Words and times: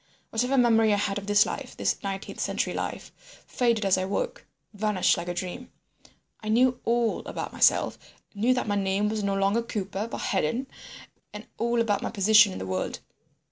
Whatever 0.31 0.57
memory 0.57 0.91
I 0.91 0.95
had 0.97 1.19
of 1.19 1.27
this 1.27 1.45
life, 1.45 1.77
this 1.77 2.01
nineteenth 2.01 2.39
century 2.39 2.73
life, 2.73 3.11
faded 3.45 3.85
as 3.85 3.99
I 3.99 4.05
woke, 4.05 4.47
vanished 4.73 5.15
like 5.15 5.27
a 5.27 5.33
dream. 5.35 5.71
I 6.39 6.49
knew 6.49 6.79
all 6.85 7.19
about 7.27 7.53
myself, 7.53 7.99
knew 8.33 8.55
that 8.55 8.67
my 8.67 8.73
name 8.73 9.09
was 9.09 9.21
no 9.23 9.35
longer 9.35 9.61
Cooper 9.61 10.07
but 10.09 10.31
Hedon, 10.31 10.65
and 11.33 11.45
all 11.59 11.79
about 11.79 12.01
my 12.01 12.09
position 12.09 12.51
in 12.51 12.57
the 12.57 12.65
world. 12.65 12.97